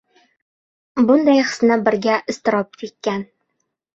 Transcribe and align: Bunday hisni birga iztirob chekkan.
Bunday 1.09 1.41
hisni 1.41 1.77
birga 1.89 2.17
iztirob 2.35 2.79
chekkan. 2.85 3.29